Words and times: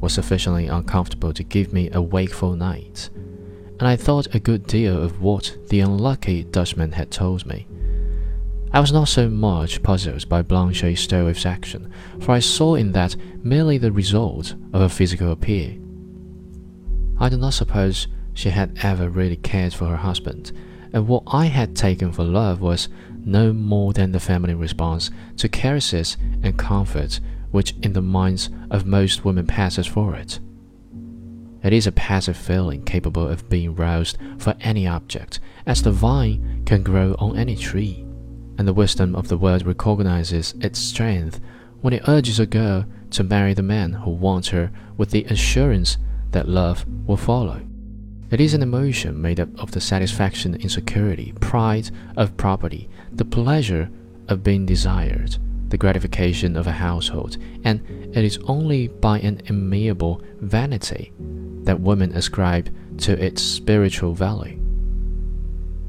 was 0.00 0.12
sufficiently 0.12 0.66
uncomfortable 0.66 1.32
to 1.32 1.42
give 1.42 1.72
me 1.72 1.90
a 1.92 2.02
wakeful 2.02 2.54
night, 2.54 3.10
and 3.78 3.88
I 3.88 3.96
thought 3.96 4.34
a 4.34 4.40
good 4.40 4.66
deal 4.66 5.02
of 5.02 5.20
what 5.20 5.56
the 5.68 5.80
unlucky 5.80 6.44
Dutchman 6.44 6.92
had 6.92 7.10
told 7.10 7.46
me. 7.46 7.66
I 8.72 8.80
was 8.80 8.92
not 8.92 9.08
so 9.08 9.28
much 9.28 9.82
puzzled 9.82 10.28
by 10.28 10.42
Blanche 10.42 10.98
Stroeve's 10.98 11.46
action, 11.46 11.90
for 12.20 12.32
I 12.32 12.40
saw 12.40 12.74
in 12.74 12.92
that 12.92 13.16
merely 13.42 13.78
the 13.78 13.92
result 13.92 14.54
of 14.72 14.82
a 14.82 14.88
physical 14.88 15.32
appeal. 15.32 15.80
I 17.18 17.28
do 17.28 17.38
not 17.38 17.54
suppose 17.54 18.08
she 18.34 18.50
had 18.50 18.76
ever 18.82 19.08
really 19.08 19.36
cared 19.36 19.72
for 19.72 19.86
her 19.86 19.96
husband, 19.96 20.52
and 20.92 21.08
what 21.08 21.22
I 21.26 21.46
had 21.46 21.74
taken 21.74 22.12
for 22.12 22.24
love 22.24 22.60
was 22.60 22.88
no 23.24 23.52
more 23.52 23.92
than 23.92 24.12
the 24.12 24.20
family 24.20 24.54
response 24.54 25.10
to 25.38 25.48
caresses 25.48 26.16
and 26.42 26.58
comfort 26.58 27.20
which 27.56 27.74
in 27.80 27.94
the 27.94 28.02
minds 28.02 28.50
of 28.70 28.84
most 28.84 29.24
women 29.24 29.46
passes 29.46 29.86
for 29.86 30.14
it. 30.14 30.38
It 31.62 31.72
is 31.72 31.86
a 31.86 31.92
passive 31.92 32.36
feeling 32.36 32.84
capable 32.84 33.26
of 33.26 33.48
being 33.48 33.74
roused 33.74 34.18
for 34.36 34.54
any 34.60 34.86
object, 34.86 35.40
as 35.64 35.82
the 35.82 35.90
vine 35.90 36.64
can 36.66 36.82
grow 36.82 37.16
on 37.18 37.38
any 37.38 37.56
tree, 37.56 38.04
and 38.58 38.68
the 38.68 38.74
wisdom 38.74 39.16
of 39.16 39.28
the 39.28 39.38
world 39.38 39.64
recognizes 39.64 40.54
its 40.60 40.78
strength 40.78 41.40
when 41.80 41.94
it 41.94 42.06
urges 42.06 42.38
a 42.38 42.44
girl 42.44 42.84
to 43.12 43.24
marry 43.24 43.54
the 43.54 43.62
man 43.62 43.94
who 43.94 44.10
wants 44.10 44.48
her 44.48 44.70
with 44.98 45.10
the 45.10 45.24
assurance 45.24 45.96
that 46.32 46.50
love 46.50 46.84
will 47.06 47.16
follow. 47.16 47.62
It 48.30 48.38
is 48.38 48.52
an 48.52 48.62
emotion 48.62 49.22
made 49.22 49.40
up 49.40 49.48
of 49.58 49.70
the 49.70 49.80
satisfaction 49.80 50.56
in 50.56 50.68
security, 50.68 51.32
pride 51.40 51.90
of 52.18 52.36
property, 52.36 52.90
the 53.10 53.24
pleasure 53.24 53.88
of 54.28 54.44
being 54.44 54.66
desired, 54.66 55.38
the 55.76 55.78
gratification 55.78 56.56
of 56.56 56.66
a 56.66 56.72
household, 56.72 57.36
and 57.62 57.82
it 58.16 58.24
is 58.24 58.38
only 58.44 58.88
by 58.88 59.18
an 59.18 59.42
amiable 59.50 60.22
vanity 60.40 61.12
that 61.64 61.78
women 61.78 62.12
ascribe 62.12 62.74
to 62.96 63.12
its 63.22 63.42
spiritual 63.42 64.14
value. 64.14 64.58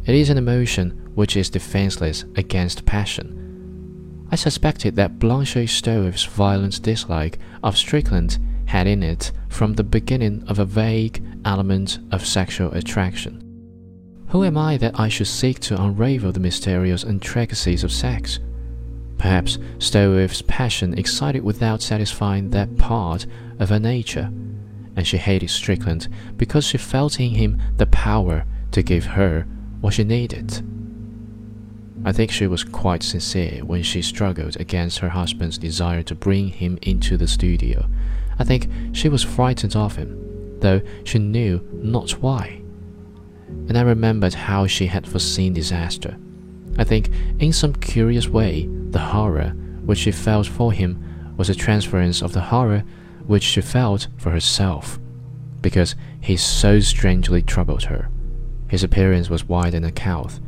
It 0.05 0.13
is 0.13 0.29
an 0.29 0.37
emotion 0.37 1.09
which 1.15 1.37
is 1.37 1.49
defenseless 1.49 2.25
against 2.35 2.85
passion. 2.85 4.27
I 4.29 4.35
suspected 4.35 4.97
that 4.97 5.19
Blanche 5.19 5.69
Stroeve's 5.69 6.25
violent 6.25 6.81
dislike 6.81 7.39
of 7.63 7.77
Strickland 7.77 8.39
had 8.65 8.87
in 8.87 9.01
it 9.01 9.31
from 9.47 9.75
the 9.75 9.85
beginning 9.85 10.43
of 10.49 10.59
a 10.59 10.65
vague 10.65 11.23
element 11.45 11.99
of 12.11 12.27
sexual 12.27 12.73
attraction. 12.73 13.41
Who 14.31 14.43
am 14.43 14.57
I 14.57 14.75
that 14.79 14.99
I 14.99 15.07
should 15.07 15.27
seek 15.27 15.61
to 15.61 15.81
unravel 15.81 16.33
the 16.33 16.41
mysterious 16.41 17.05
intricacies 17.05 17.85
of 17.85 17.91
sex? 17.93 18.41
Perhaps 19.17 19.57
Stroeve's 19.79 20.41
passion 20.43 20.97
excited 20.97 21.43
without 21.43 21.81
satisfying 21.81 22.51
that 22.51 22.77
part 22.77 23.25
of 23.59 23.69
her 23.69 23.79
nature, 23.79 24.31
and 24.95 25.07
she 25.07 25.17
hated 25.17 25.49
Strickland 25.49 26.07
because 26.37 26.65
she 26.65 26.77
felt 26.77 27.19
in 27.19 27.31
him 27.31 27.61
the 27.77 27.87
power 27.87 28.45
to 28.71 28.83
give 28.83 29.05
her 29.05 29.45
what 29.81 29.95
she 29.95 30.03
needed. 30.03 30.63
I 32.05 32.11
think 32.11 32.31
she 32.31 32.47
was 32.47 32.63
quite 32.63 33.03
sincere 33.03 33.65
when 33.65 33.83
she 33.83 34.01
struggled 34.01 34.59
against 34.59 34.99
her 34.99 35.09
husband's 35.09 35.57
desire 35.57 36.03
to 36.03 36.15
bring 36.15 36.49
him 36.49 36.77
into 36.81 37.17
the 37.17 37.27
studio 37.27 37.87
I 38.39 38.43
think 38.43 38.69
she 38.93 39.09
was 39.09 39.23
frightened 39.23 39.75
of 39.75 39.95
him, 39.95 40.59
though 40.59 40.81
she 41.03 41.19
knew 41.19 41.61
not 41.73 42.11
why. 42.11 42.61
And 43.47 43.77
I 43.77 43.81
remembered 43.81 44.33
how 44.33 44.67
she 44.67 44.87
had 44.87 45.07
foreseen 45.07 45.53
disaster. 45.53 46.17
I 46.77 46.83
think, 46.83 47.09
in 47.39 47.53
some 47.53 47.73
curious 47.73 48.27
way, 48.27 48.67
the 48.91 48.99
horror 48.99 49.49
which 49.83 49.99
she 49.99 50.11
felt 50.11 50.47
for 50.47 50.71
him 50.71 51.33
was 51.37 51.49
a 51.49 51.55
transference 51.55 52.21
of 52.21 52.33
the 52.33 52.41
horror 52.41 52.83
which 53.25 53.43
she 53.43 53.61
felt 53.61 54.07
for 54.17 54.31
herself, 54.31 54.99
because 55.61 55.95
he 56.19 56.37
so 56.37 56.79
strangely 56.79 57.41
troubled 57.41 57.83
her. 57.83 58.09
His 58.69 58.83
appearance 58.83 59.29
was 59.29 59.47
white 59.47 59.73
and 59.73 59.85
uncouth. 59.85 60.39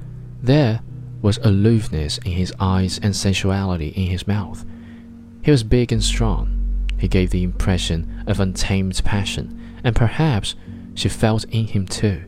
There 0.42 0.82
was 1.22 1.38
aloofness 1.40 2.18
in 2.20 2.32
his 2.32 2.54
eyes 2.60 3.00
and 3.02 3.16
sensuality 3.16 3.90
in 3.90 4.08
his 4.08 4.28
mouth. 4.28 4.66
He 5.42 5.52
was 5.52 5.64
big 5.64 5.92
and 5.92 6.04
strong, 6.04 6.60
he 6.98 7.08
gave 7.08 7.30
the 7.30 7.44
impression 7.44 8.24
of 8.28 8.40
untamed 8.40 9.02
passion, 9.04 9.80
and 9.84 9.96
perhaps 9.96 10.56
she 10.96 11.10
felt 11.10 11.46
in 11.46 11.68
him 11.68 11.88
too. 11.88 12.26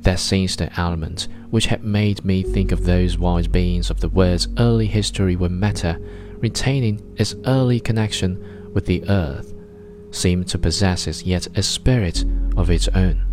That 0.00 0.18
sinister 0.18 0.70
element 0.76 1.28
which 1.54 1.66
had 1.66 1.84
made 1.84 2.24
me 2.24 2.42
think 2.42 2.72
of 2.72 2.82
those 2.82 3.16
wise 3.16 3.46
beings 3.46 3.88
of 3.88 4.00
the 4.00 4.08
world's 4.08 4.48
early 4.58 4.88
history 4.88 5.36
when 5.36 5.56
matter, 5.56 5.96
retaining 6.38 7.00
its 7.16 7.36
early 7.46 7.78
connection 7.78 8.72
with 8.74 8.86
the 8.86 9.08
earth, 9.08 9.54
seemed 10.10 10.48
to 10.48 10.58
possess 10.58 11.22
yet 11.22 11.46
a 11.56 11.62
spirit 11.62 12.24
of 12.56 12.70
its 12.70 12.88
own. 12.88 13.24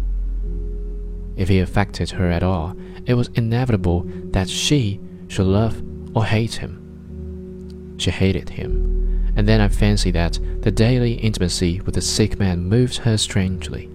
If 1.35 1.49
he 1.49 1.61
affected 1.61 2.11
her 2.11 2.29
at 2.29 2.43
all, 2.43 2.75
it 3.07 3.15
was 3.15 3.29
inevitable 3.29 4.03
that 4.33 4.47
she 4.47 4.99
should 5.27 5.47
love 5.47 5.81
or 6.15 6.23
hate 6.23 6.53
him. 6.53 7.95
She 7.97 8.11
hated 8.11 8.49
him 8.49 8.91
and 9.35 9.47
then 9.47 9.61
I 9.61 9.67
fancied 9.67 10.13
that 10.13 10.37
the 10.61 10.69
daily 10.69 11.13
intimacy 11.13 11.81
with 11.81 11.95
the 11.95 12.01
sick 12.01 12.37
man 12.37 12.65
moved 12.65 12.97
her 12.97 13.17
strangely. 13.17 13.89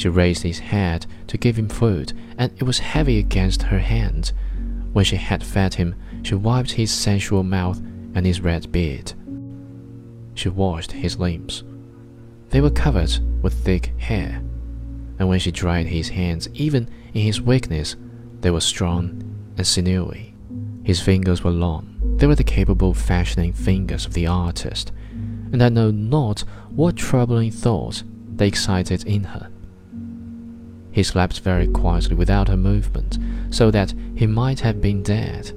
She 0.00 0.08
raised 0.08 0.44
his 0.44 0.60
head 0.60 1.04
to 1.26 1.36
give 1.36 1.58
him 1.58 1.68
food, 1.68 2.14
and 2.38 2.50
it 2.56 2.62
was 2.62 2.78
heavy 2.78 3.18
against 3.18 3.64
her 3.64 3.80
hand. 3.80 4.32
When 4.94 5.04
she 5.04 5.16
had 5.16 5.44
fed 5.44 5.74
him, 5.74 5.94
she 6.22 6.34
wiped 6.34 6.70
his 6.70 6.90
sensual 6.90 7.42
mouth 7.42 7.82
and 8.14 8.24
his 8.24 8.40
red 8.40 8.72
beard. 8.72 9.12
She 10.32 10.48
washed 10.48 10.92
his 10.92 11.18
limbs. 11.18 11.64
They 12.48 12.62
were 12.62 12.70
covered 12.70 13.10
with 13.42 13.52
thick 13.52 13.92
hair, 13.98 14.42
and 15.18 15.28
when 15.28 15.38
she 15.38 15.52
dried 15.52 15.88
his 15.88 16.08
hands, 16.08 16.48
even 16.54 16.88
in 17.12 17.20
his 17.20 17.42
weakness, 17.42 17.96
they 18.40 18.50
were 18.50 18.60
strong 18.62 19.22
and 19.58 19.66
sinewy. 19.66 20.34
His 20.82 21.02
fingers 21.02 21.44
were 21.44 21.50
long 21.50 21.90
they 22.16 22.26
were 22.26 22.34
the 22.34 22.42
capable 22.42 22.94
fashioning 22.94 23.52
fingers 23.52 24.06
of 24.06 24.14
the 24.14 24.26
artist, 24.26 24.92
and 25.12 25.62
I 25.62 25.68
know 25.68 25.90
not 25.90 26.40
what 26.70 26.96
troubling 26.96 27.50
thoughts 27.50 28.02
they 28.34 28.48
excited 28.48 29.04
in 29.04 29.24
her. 29.24 29.50
He 30.92 31.02
slept 31.02 31.40
very 31.40 31.66
quietly 31.66 32.16
without 32.16 32.48
a 32.48 32.56
movement, 32.56 33.18
so 33.50 33.70
that 33.70 33.94
he 34.14 34.26
might 34.26 34.60
have 34.60 34.80
been 34.80 35.02
dead. 35.02 35.52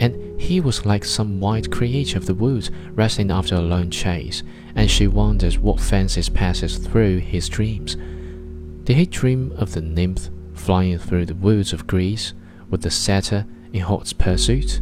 And 0.00 0.40
he 0.40 0.60
was 0.60 0.86
like 0.86 1.04
some 1.04 1.40
white 1.40 1.70
creature 1.70 2.18
of 2.18 2.26
the 2.26 2.34
woods 2.34 2.70
resting 2.92 3.30
after 3.30 3.54
a 3.54 3.60
long 3.60 3.90
chase, 3.90 4.42
and 4.74 4.90
she 4.90 5.06
wondered 5.06 5.56
what 5.58 5.80
fancies 5.80 6.28
passes 6.28 6.78
through 6.78 7.18
his 7.18 7.48
dreams. 7.48 7.96
Did 8.84 8.96
he 8.96 9.06
dream 9.06 9.52
of 9.56 9.72
the 9.72 9.80
nymph 9.80 10.28
flying 10.54 10.98
through 10.98 11.26
the 11.26 11.34
woods 11.34 11.72
of 11.72 11.86
Greece 11.86 12.34
with 12.70 12.82
the 12.82 12.90
satyr 12.90 13.46
in 13.72 13.80
hot 13.80 14.12
pursuit? 14.18 14.80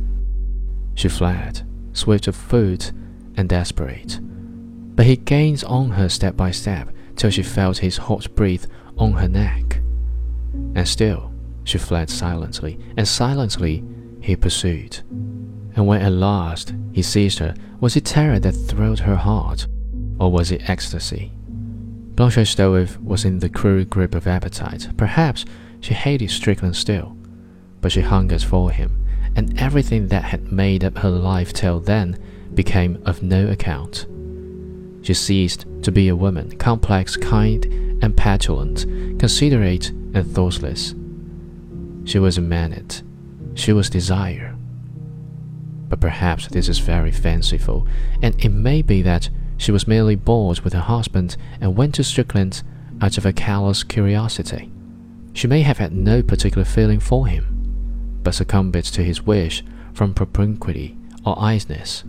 She 0.95 1.09
fled, 1.09 1.67
swift 1.93 2.27
of 2.29 2.37
foot 2.37 2.93
and 3.37 3.49
desperate. 3.49 4.19
But 4.23 5.07
he 5.07 5.17
gained 5.17 5.65
on 5.65 5.91
her 5.91 6.09
step 6.09 6.37
by 6.37 6.51
step 6.51 6.89
till 7.17 7.31
she 7.31 7.43
felt 7.43 7.79
his 7.79 7.97
hot 7.97 8.35
breath 8.35 8.67
on 8.99 9.13
her 9.13 9.29
neck. 9.29 9.81
And 10.75 10.87
still 10.87 11.33
she 11.65 11.79
fled 11.79 12.11
silently, 12.11 12.79
and 12.97 13.07
silently 13.07 13.85
he 14.21 14.37
pursued. 14.37 14.99
And 15.75 15.87
when 15.87 16.03
at 16.03 16.13
last 16.13 16.75
he 16.93 17.03
seized 17.03 17.39
her, 17.39 17.55
was 17.81 17.97
it 17.97 18.05
terror 18.05 18.39
that 18.39 18.53
thrilled 18.53 19.01
her 19.01 19.17
heart, 19.17 19.67
or 20.19 20.31
was 20.31 20.51
it 20.51 20.69
ecstasy? 20.69 21.33
Blanche 22.15 22.47
Stroeve 22.47 22.99
was 23.03 23.25
in 23.25 23.39
the 23.39 23.49
cruel 23.49 23.85
grip 23.85 24.15
of 24.15 24.27
appetite. 24.27 24.89
Perhaps 24.97 25.45
she 25.81 25.95
hated 25.95 26.31
Strickland 26.31 26.77
still, 26.77 27.17
but 27.81 27.93
she 27.93 28.03
hungered 28.03 28.43
for 28.43 28.71
him 28.71 29.03
and 29.35 29.59
everything 29.59 30.09
that 30.09 30.25
had 30.25 30.53
made 30.53 30.85
up 30.85 30.99
her 30.99 31.11
life 31.11 31.53
till 31.53 31.81
then 31.81 32.19
became 32.55 33.03
of 33.07 33.23
no 33.23 33.49
account. 33.49 34.07
She 35.03 35.15
ceased 35.15 35.67
to 35.83 35.91
be 35.91 36.09
a 36.09 36.17
woman, 36.17 36.57
complex, 36.59 37.17
kind, 37.17 37.92
and 38.03 38.17
petulant, 38.17 38.85
considerate, 39.19 39.91
and 39.91 40.27
thoughtless. 40.27 40.95
She 42.05 42.19
was 42.19 42.37
a 42.37 42.41
Maenad. 42.41 43.03
She 43.55 43.73
was 43.73 43.89
desire. 43.89 44.57
But 45.89 46.01
perhaps 46.01 46.49
this 46.49 46.69
is 46.69 46.79
very 46.79 47.13
fanciful, 47.13 47.87
and 48.21 48.35
it 48.45 48.51
may 48.51 48.83
be 48.83 49.03
that 49.03 49.31
she 49.57 49.71
was 49.71 49.87
merely 49.87 50.17
bored 50.17 50.61
with 50.61 50.73
her 50.73 50.81
husband 50.81 51.37
and 51.61 51.77
went 51.77 51.95
to 51.95 52.05
Strickland 52.05 52.63
out 53.01 53.19
of 53.19 53.25
a 53.25 53.33
callous 53.33 53.85
curiosity. 53.85 54.71
She 55.35 55.47
may 55.47 55.63
have 55.63 55.79
had 55.79 55.93
no 55.93 56.23
particular 56.23 56.65
feeling 56.65 56.99
for 56.99 57.27
him, 57.27 58.21
but 58.23 58.35
succumbed 58.35 58.75
to 58.85 59.05
his 59.05 59.23
wish 59.23 59.63
from 59.93 60.15
propinquity 60.15 60.97
or 61.25 61.41
idleness, 61.41 62.05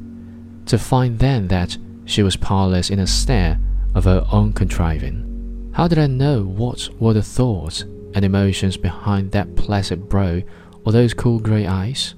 to 0.65 0.77
find 0.77 1.19
then 1.19 1.47
that 1.49 1.77
she 2.05 2.23
was 2.23 2.35
powerless 2.35 2.89
in 2.89 2.99
a 2.99 3.07
snare 3.07 3.59
of 3.93 4.05
her 4.05 4.25
own 4.31 4.53
contriving. 4.53 5.32
How 5.73 5.87
did 5.87 5.97
I 5.97 6.05
know 6.05 6.43
what 6.43 6.87
were 6.99 7.13
the 7.13 7.23
thoughts 7.23 7.81
and 8.13 8.23
emotions 8.23 8.77
behind 8.77 9.31
that 9.31 9.55
placid 9.55 10.07
brow 10.07 10.43
or 10.85 10.91
those 10.91 11.15
cool 11.15 11.39
grey 11.39 11.65
eyes? 11.65 12.13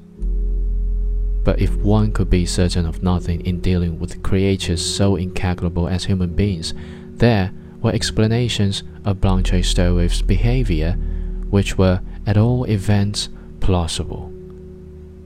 But 1.45 1.61
if 1.61 1.73
one 1.77 2.11
could 2.11 2.29
be 2.29 2.45
certain 2.45 2.85
of 2.85 3.01
nothing 3.01 3.45
in 3.45 3.61
dealing 3.61 3.97
with 3.97 4.21
creatures 4.23 4.85
so 4.85 5.15
incalculable 5.15 5.87
as 5.87 6.03
human 6.03 6.35
beings, 6.35 6.73
there 7.11 7.53
were 7.81 7.93
explanations 7.93 8.83
of 9.05 9.21
Blanche 9.21 9.63
Stroeve's 9.63 10.21
behavior 10.21 10.97
which 11.49 11.77
were, 11.77 12.01
at 12.27 12.35
all 12.35 12.65
events, 12.65 13.29
plausible. 13.61 14.33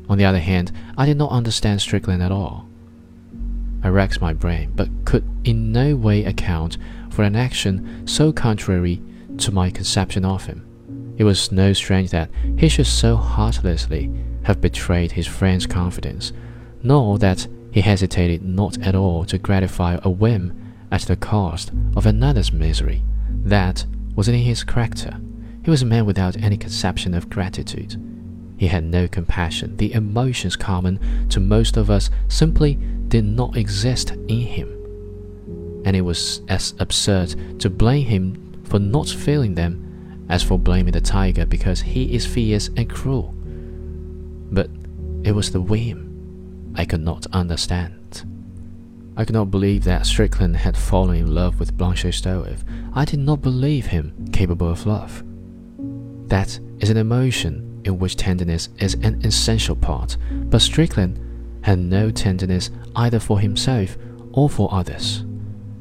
On 0.07 0.19
the 0.19 0.25
other 0.25 0.39
hand, 0.39 0.71
I 0.95 1.07
did 1.07 1.17
not 1.17 1.31
understand 1.31 1.81
Strickland 1.81 2.21
at 2.21 2.31
all. 2.31 2.68
I 3.83 3.89
racked 3.89 4.21
my 4.21 4.33
brain, 4.33 4.71
but 4.75 4.89
could 5.05 5.23
in 5.43 5.71
no 5.71 5.95
way 5.95 6.25
account 6.25 6.77
for 7.09 7.23
an 7.23 7.35
action 7.35 8.07
so 8.07 8.31
contrary 8.31 9.01
to 9.37 9.51
my 9.51 9.69
conception 9.69 10.25
of 10.25 10.45
him. 10.45 10.65
It 11.17 11.23
was 11.23 11.51
no 11.51 11.73
strange 11.73 12.11
that 12.11 12.29
he 12.57 12.69
should 12.69 12.87
so 12.87 13.15
heartlessly 13.15 14.11
have 14.43 14.61
betrayed 14.61 15.11
his 15.11 15.27
friend's 15.27 15.65
confidence, 15.65 16.33
nor 16.81 17.17
that 17.19 17.47
he 17.71 17.81
hesitated 17.81 18.41
not 18.41 18.77
at 18.81 18.95
all 18.95 19.25
to 19.25 19.37
gratify 19.37 19.97
a 20.01 20.09
whim 20.09 20.73
at 20.91 21.01
the 21.01 21.15
cost 21.15 21.71
of 21.95 22.05
another's 22.05 22.51
misery. 22.51 23.03
That 23.29 23.85
was 24.15 24.27
in 24.27 24.35
his 24.35 24.63
character. 24.63 25.19
He 25.63 25.69
was 25.69 25.81
a 25.81 25.85
man 25.85 26.05
without 26.05 26.37
any 26.37 26.57
conception 26.57 27.13
of 27.13 27.29
gratitude. 27.29 27.95
He 28.59 28.67
had 28.67 28.83
no 28.83 29.07
compassion. 29.07 29.77
The 29.77 29.93
emotions 29.93 30.57
common 30.57 30.99
to 31.29 31.39
most 31.39 31.77
of 31.77 31.89
us 31.89 32.09
simply 32.27 32.75
did 33.07 33.23
not 33.23 33.55
exist 33.55 34.11
in 34.27 34.41
him. 34.41 34.67
And 35.85 35.95
it 35.95 36.01
was 36.01 36.41
as 36.49 36.73
absurd 36.77 37.61
to 37.61 37.69
blame 37.69 38.05
him 38.05 38.61
for 38.65 38.77
not 38.77 39.07
feeling 39.07 39.55
them 39.55 40.25
as 40.27 40.43
for 40.43 40.59
blaming 40.59 40.91
the 40.91 40.99
tiger 40.99 41.45
because 41.45 41.79
he 41.79 42.13
is 42.13 42.25
fierce 42.25 42.69
and 42.75 42.89
cruel. 42.89 43.33
But 44.51 44.69
it 45.23 45.31
was 45.31 45.53
the 45.53 45.61
whim 45.61 46.73
I 46.75 46.83
could 46.83 47.01
not 47.01 47.27
understand. 47.31 48.25
I 49.15 49.23
could 49.23 49.35
not 49.35 49.51
believe 49.51 49.85
that 49.85 50.05
Strickland 50.05 50.57
had 50.57 50.75
fallen 50.75 51.15
in 51.15 51.33
love 51.33 51.61
with 51.61 51.77
Blanche 51.77 52.03
Stroeve. 52.03 52.65
I 52.93 53.05
did 53.05 53.19
not 53.19 53.41
believe 53.41 53.85
him 53.85 54.27
capable 54.33 54.69
of 54.69 54.85
love. 54.85 55.23
That 56.27 56.59
is 56.79 56.89
an 56.89 56.97
emotion 56.97 57.68
in 57.83 57.99
which 57.99 58.15
tenderness 58.15 58.69
is 58.79 58.95
an 58.95 59.21
essential 59.25 59.75
part, 59.75 60.17
but 60.31 60.61
Strickland 60.61 61.19
had 61.61 61.79
no 61.79 62.11
tenderness 62.11 62.69
either 62.95 63.19
for 63.19 63.39
himself 63.39 63.97
or 64.33 64.49
for 64.49 64.73
others. 64.73 65.23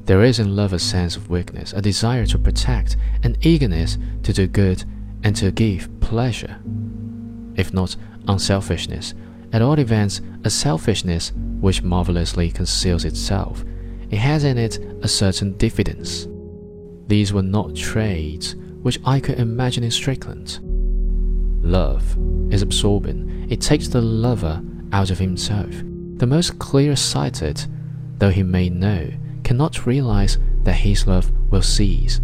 There 0.05 0.25
is 0.25 0.39
in 0.39 0.57
love 0.57 0.73
a 0.73 0.79
sense 0.79 1.17
of 1.17 1.29
weakness, 1.29 1.73
a 1.73 1.83
desire 1.83 2.27
to 2.27 2.39
protect, 2.39 2.97
an 3.23 3.37
eagerness 3.43 3.99
to 4.23 4.33
do 4.33 4.47
good 4.47 4.85
and 5.23 5.37
to 5.37 5.51
give 5.51 5.89
pleasure. 6.01 6.59
If 7.57 7.75
not 7.75 7.97
unselfishness, 8.27 9.15
at 9.53 9.63
all 9.63 9.79
events, 9.79 10.21
a 10.45 10.51
selfishness 10.51 11.33
which 11.61 11.83
marvelously 11.83 12.51
conceals 12.51 13.05
itself. 13.05 13.65
It 14.11 14.19
has 14.19 14.45
in 14.45 14.57
it 14.59 14.79
a 15.03 15.09
certain 15.09 15.57
diffidence. 15.59 16.27
These 17.07 17.33
were 17.33 17.43
not 17.43 17.75
traits 17.75 18.55
which 18.83 19.01
I 19.05 19.21
could 19.21 19.39
imagine 19.39 19.85
in 19.85 19.91
Strickland. 19.91 20.61
Love 21.63 22.17
is 22.53 22.63
absorbing, 22.63 23.47
it 23.51 23.61
takes 23.61 23.89
the 23.89 24.01
lover 24.01 24.63
out 24.93 25.11
of 25.11 25.19
himself. 25.19 25.71
The 26.17 26.27
most 26.27 26.59
clear 26.59 26.97
sighted, 26.97 27.67
though 28.19 28.31
he 28.31 28.43
may 28.43 28.69
know, 28.69 29.11
cannot 29.45 29.87
realize 29.87 30.39
that 30.65 30.75
his 30.75 31.07
love 31.07 31.31
will 31.51 31.63
cease. 31.63 32.21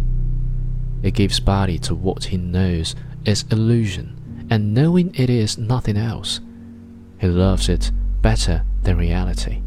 It 1.03 1.13
gives 1.13 1.39
body 1.39 1.77
to 1.79 1.95
what 1.95 2.25
he 2.25 2.37
knows 2.37 2.95
is 3.25 3.45
illusion, 3.51 4.47
and 4.49 4.73
knowing 4.73 5.13
it 5.15 5.29
is 5.29 5.57
nothing 5.57 5.97
else, 5.97 6.39
he 7.19 7.27
loves 7.27 7.69
it 7.69 7.91
better 8.21 8.63
than 8.83 8.97
reality. 8.97 9.61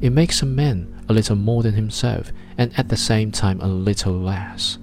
It 0.00 0.10
makes 0.10 0.42
a 0.42 0.46
man 0.46 1.02
a 1.08 1.12
little 1.12 1.36
more 1.36 1.62
than 1.62 1.74
himself, 1.74 2.32
and 2.58 2.72
at 2.78 2.88
the 2.88 2.96
same 2.96 3.30
time 3.30 3.60
a 3.60 3.66
little 3.66 4.12
less. 4.12 4.78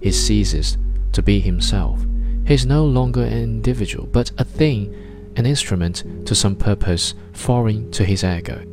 He 0.00 0.12
ceases 0.12 0.76
to 1.12 1.22
be 1.22 1.40
himself. 1.40 2.04
He 2.48 2.54
is 2.54 2.64
no 2.64 2.82
longer 2.82 3.22
an 3.22 3.42
individual, 3.42 4.06
but 4.06 4.32
a 4.38 4.44
thing, 4.44 4.94
an 5.36 5.44
instrument 5.44 6.02
to 6.26 6.34
some 6.34 6.56
purpose 6.56 7.12
foreign 7.34 7.90
to 7.90 8.06
his 8.06 8.24
ego. 8.24 8.64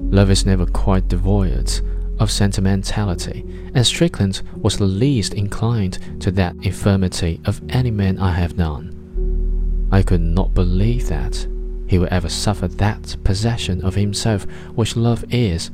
Love 0.00 0.30
is 0.30 0.46
never 0.46 0.64
quite 0.64 1.08
devoid 1.08 1.70
of 2.18 2.30
sentimentality, 2.30 3.44
and 3.74 3.86
Strickland 3.86 4.40
was 4.56 4.78
the 4.78 4.86
least 4.86 5.34
inclined 5.34 5.98
to 6.22 6.30
that 6.30 6.56
infirmity 6.62 7.38
of 7.44 7.60
any 7.68 7.90
man 7.90 8.18
I 8.18 8.32
have 8.32 8.56
known. 8.56 9.88
I 9.92 10.02
could 10.02 10.22
not 10.22 10.54
believe 10.54 11.08
that 11.08 11.46
he 11.86 11.98
would 11.98 12.08
ever 12.08 12.30
suffer 12.30 12.66
that 12.66 13.14
possession 13.24 13.84
of 13.84 13.94
himself 13.94 14.44
which 14.74 14.96
love 14.96 15.22
is. 15.28 15.70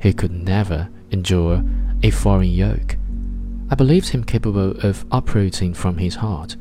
He 0.00 0.14
could 0.14 0.32
never 0.32 0.88
endure 1.10 1.62
a 2.02 2.08
foreign 2.08 2.48
yoke. 2.48 2.96
I 3.72 3.74
believed 3.74 4.10
him 4.10 4.22
capable 4.22 4.72
of 4.82 5.06
uprooting 5.10 5.72
from 5.72 5.96
his 5.96 6.16
heart, 6.16 6.56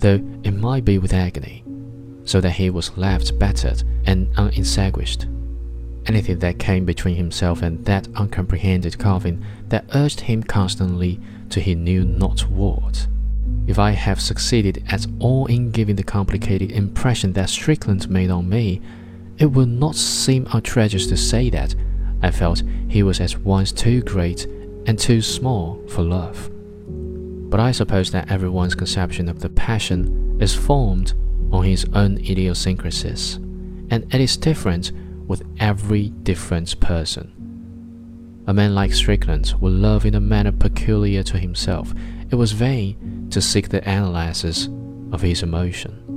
though 0.00 0.22
it 0.44 0.50
might 0.52 0.84
be 0.84 0.98
with 0.98 1.14
agony, 1.14 1.64
so 2.26 2.42
that 2.42 2.50
he 2.50 2.68
was 2.68 2.94
left 2.98 3.38
battered 3.38 3.82
and 4.04 4.28
unextinguished. 4.36 5.26
Anything 6.04 6.38
that 6.40 6.58
came 6.58 6.84
between 6.84 7.16
himself 7.16 7.62
and 7.62 7.82
that 7.86 8.08
uncomprehended 8.16 8.98
carving 8.98 9.42
that 9.70 9.86
urged 9.94 10.20
him 10.20 10.42
constantly 10.42 11.18
to 11.48 11.58
he 11.58 11.74
knew 11.74 12.04
not 12.04 12.40
what. 12.50 13.06
If 13.66 13.78
I 13.78 13.92
have 13.92 14.20
succeeded 14.20 14.84
at 14.90 15.06
all 15.18 15.46
in 15.46 15.70
giving 15.70 15.96
the 15.96 16.02
complicated 16.02 16.70
impression 16.70 17.32
that 17.32 17.48
Strickland 17.48 18.10
made 18.10 18.30
on 18.30 18.46
me, 18.46 18.82
it 19.38 19.46
will 19.46 19.64
not 19.64 19.96
seem 19.96 20.46
outrageous 20.54 21.06
to 21.06 21.16
say 21.16 21.48
that 21.48 21.74
I 22.22 22.30
felt 22.30 22.62
he 22.88 23.02
was 23.02 23.20
at 23.20 23.38
once 23.38 23.72
too 23.72 24.02
great 24.02 24.46
and 24.86 24.98
too 24.98 25.20
small 25.20 25.82
for 25.88 26.02
love. 26.02 26.50
But 27.50 27.60
I 27.60 27.72
suppose 27.72 28.10
that 28.12 28.30
everyone's 28.30 28.74
conception 28.74 29.28
of 29.28 29.40
the 29.40 29.48
passion 29.48 30.38
is 30.40 30.54
formed 30.54 31.14
on 31.52 31.64
his 31.64 31.86
own 31.92 32.18
idiosyncrasies, 32.18 33.34
and 33.90 34.06
it 34.12 34.20
is 34.20 34.36
different 34.36 34.92
with 35.26 35.42
every 35.58 36.10
different 36.10 36.78
person. 36.80 37.32
A 38.46 38.54
man 38.54 38.74
like 38.74 38.92
Strickland 38.92 39.54
will 39.60 39.72
love 39.72 40.06
in 40.06 40.14
a 40.14 40.20
manner 40.20 40.52
peculiar 40.52 41.22
to 41.24 41.38
himself. 41.38 41.92
It 42.30 42.36
was 42.36 42.52
vain 42.52 43.28
to 43.30 43.42
seek 43.42 43.68
the 43.68 43.82
analysis 43.88 44.68
of 45.12 45.22
his 45.22 45.42
emotion. 45.42 46.15